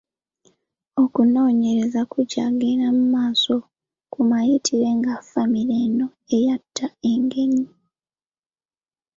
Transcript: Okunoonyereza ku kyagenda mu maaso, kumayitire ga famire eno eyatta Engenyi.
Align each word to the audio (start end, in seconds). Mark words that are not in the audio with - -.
Okunoonyereza 1.03 2.01
ku 2.11 2.19
kyagenda 2.31 2.87
mu 2.97 3.05
maaso, 3.15 3.55
kumayitire 4.11 4.89
ga 5.05 5.15
famire 5.29 5.75
eno 5.85 6.05
eyatta 6.35 6.87
Engenyi. 7.11 7.65